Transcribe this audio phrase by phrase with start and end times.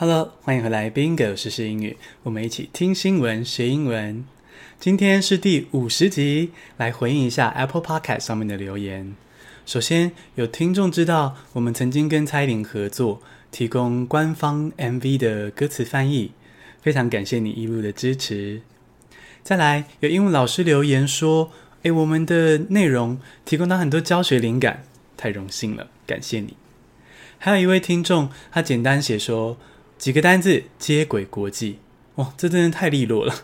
[0.00, 4.24] Hello，欢迎回来，Bingo 时英语，我们一起听新闻学英文。
[4.78, 9.14] 今天是第五十集，来回应一下 Apple Podcast 上面的留言。
[9.66, 13.20] 首先，有听众知道我们曾经跟蔡依林合作，
[13.52, 16.32] 提供官方 MV 的歌词翻译，
[16.80, 18.62] 非常感谢你一路的支持。
[19.42, 24.82] 再来，有英文老师留言说，诶，我们的内容提供到很多教学灵感，
[25.18, 26.56] 太荣幸了，感谢你。
[27.36, 29.58] 还有一位听众，他简单写说。
[30.00, 31.78] 几个单字接轨国际，
[32.14, 33.34] 哇，这真的太利落了，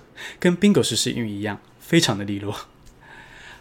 [0.40, 2.56] 跟 Bingo 时英语一样，非常的利落。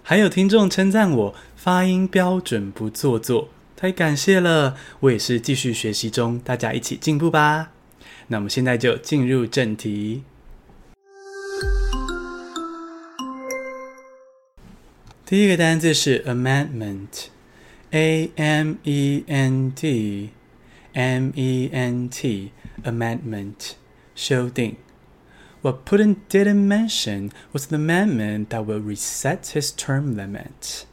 [0.01, 7.73] 还有听众称赞我发音标准不做作，太感谢了，我也是继续学习中，大家一起进步吧。
[8.27, 10.23] 那我们现在就进入正题。
[15.25, 20.29] 第一个单字是 amendment，A M E N T。
[20.95, 22.51] M-E-N-T,
[22.85, 23.73] amendment,
[24.15, 24.77] 修订。
[25.61, 30.85] What Putin didn't mention was the amendment that will reset his term limit.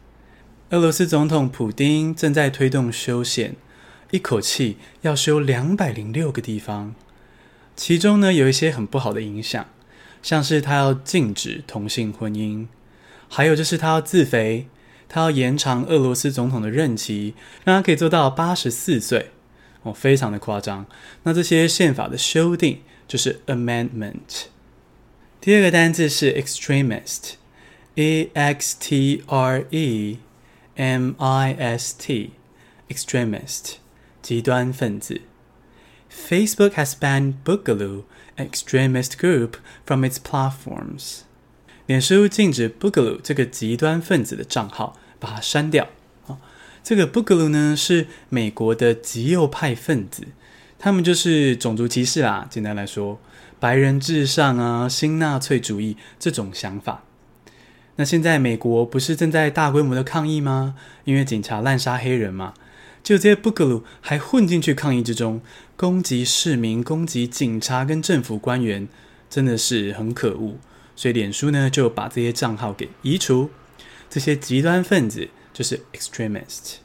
[0.71, 3.55] 俄罗斯总统普丁正在推动修宪，
[4.11, 6.97] 一口气要修两百零六个地方，
[7.77, 9.69] 其中呢有一些很不好的影响，
[10.21, 12.67] 像是他要禁止同性婚姻，
[13.29, 14.67] 还有就是他要自肥，
[15.09, 19.31] 他要延长俄罗斯总统的任期，让他可以做到八十四岁。
[19.83, 20.87] 哦，非常的夸张。
[21.25, 24.47] 那这些宪法的修订就是 amendment。
[25.41, 30.19] 第二个单字是 extremist，e x t r e
[30.77, 33.75] m i s t，extremist，
[34.23, 35.21] 极端分子。
[36.11, 38.05] Facebook has banned Boogaloo,
[38.37, 41.23] an extremist group, from its platforms。
[41.87, 45.89] 脸书禁止 Boogaloo 这个极端分子的账号，把它删掉。
[46.83, 50.25] 这个 Boogaloo 呢是美国的极右派分子，
[50.79, 52.47] 他们就是种族歧视啦。
[52.51, 53.21] 简单来说，
[53.61, 57.05] 白人至上啊，新纳粹主义这种想法。
[57.97, 60.75] 那现在美国不是正在大规模的抗议吗？
[61.05, 62.55] 因为警察滥杀黑人嘛，
[63.03, 65.41] 就这些 Boogaloo 还混进去抗议之中，
[65.77, 68.89] 攻击市民、攻击警察跟政府官员，
[69.31, 70.57] 真的是很可恶。
[70.97, 73.51] 所以脸书呢就把这些账号给移除，
[74.11, 75.29] 这些极端分子。
[75.54, 76.78] 就是 extremist。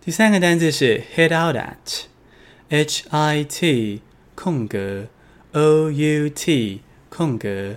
[0.00, 4.02] 第三个单字是 hit out at，h i t
[4.34, 5.06] 空格
[5.52, 7.76] o u t 空格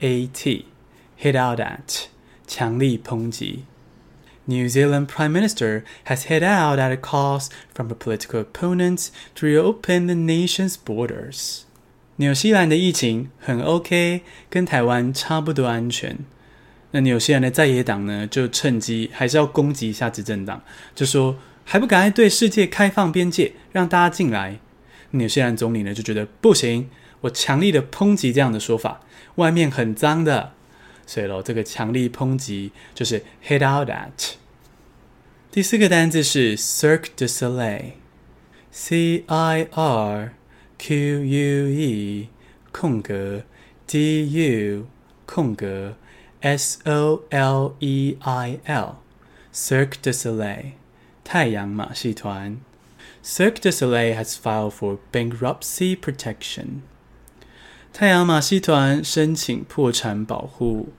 [0.00, 2.06] a t，hit out at
[2.46, 3.64] 强力抨击。
[4.46, 10.14] New Zealand Prime Minister has hit out at calls from a political opponents to reopen the
[10.14, 11.60] nation's borders。
[12.16, 16.18] 纽西兰的疫情很 OK，跟台湾差不多安全。
[16.95, 20.61] 那纽西兰的在野党呢，就趁机还是要攻击一下执政党，
[20.93, 24.59] 就说还不赶快对世界开放边界，让大家进来。
[25.09, 29.01] 纽西兰总理呢就觉得不行，我强力的抨击这样的说法，
[29.35, 30.53] 外面很脏的，
[31.07, 34.35] 所以喽，这个强力抨击就是 hit out at。
[35.49, 40.33] 第四个单字是 Cirque du Soleil，C I R
[40.77, 42.29] Q U E
[42.71, 43.41] 空格
[43.87, 44.85] D U
[45.25, 45.95] 空格。
[46.43, 50.73] S O L E I L，Cirque du Soleil，
[51.23, 52.57] 太阳马戏团。
[53.23, 56.81] Cirque du Soleil has filed for bankruptcy protection。
[57.93, 60.89] 太阳马戏团申请破产保护。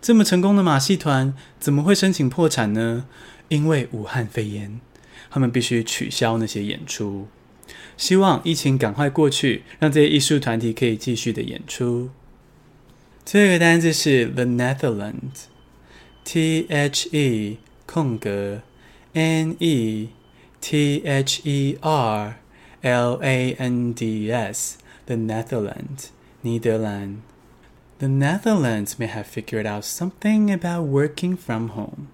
[0.00, 3.06] 这么成功的马戏团，怎么会申请破产呢？
[3.48, 4.80] 因为武汉肺炎，
[5.28, 7.26] 他们必须取消那些演出。
[7.96, 12.10] 希望疫情赶快过去，让这些艺术团体可以继续的演出。
[13.25, 18.61] 这个单字是 The Netherlands，T H E 空格
[19.13, 20.09] N E
[20.59, 22.35] T H E R
[22.81, 26.07] L A N D S，The Netherlands，
[26.41, 27.21] 尼德兰。
[27.99, 32.07] The Netherlands may have figured out something about working from home。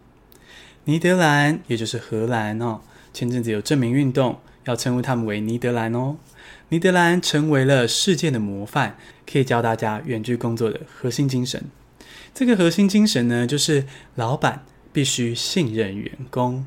[0.85, 2.81] 尼德兰，也就是荷兰哦，
[3.13, 6.17] 前阵子有正名运动，要称呼他们为尼德兰哦。
[6.70, 8.96] 尼德兰成为了世界的模范，
[9.30, 11.64] 可以教大家远距工作的核心精神。
[12.32, 16.64] 这个核心精神呢，就是老板必须信任员工。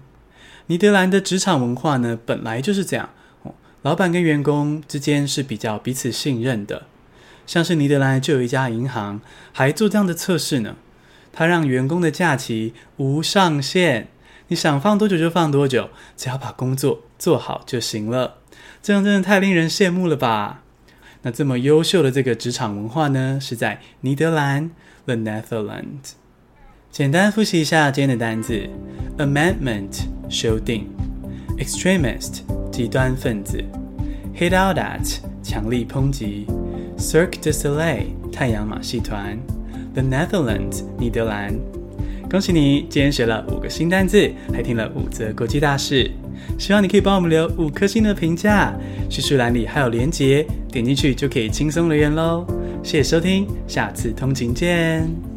[0.68, 3.12] 尼德兰的职场文化呢，本来就是这样，
[3.84, 6.88] 老板跟员工之间是比较彼此信任的。
[7.48, 9.22] 像是尼德兰就有一家银行
[9.54, 10.76] 还做这样的测试呢，
[11.32, 14.10] 他让员工的假期无上限，
[14.48, 18.36] 你想放多久就放多久，只要把工作做好就行了。
[18.82, 20.64] 这样真的太令人羡慕了吧？
[21.22, 24.72] 那这么优秀的这个职场文化呢，是在尼德兰
[25.06, 26.12] （The Netherlands）。
[26.92, 28.70] 简单复习一下今天的单字
[29.18, 30.88] ：amendment 修订
[31.58, 32.42] ，extremist
[32.72, 33.64] 极端分子
[34.36, 36.46] ，hit out at 强力抨击
[36.98, 39.40] ；Cirque du Soleil 太阳马戏团
[39.96, 41.58] ；The Netherlands 尼德兰。
[42.34, 46.10] 恭喜你，今天学了五个新单字，还听了五则国际大事。
[46.58, 48.74] 希望你可以帮我们留五颗星的评价，
[49.08, 52.44] 叙述栏里还有连结，点进去就可以轻松留言喽。
[52.82, 55.33] 谢谢收听，下次通勤见。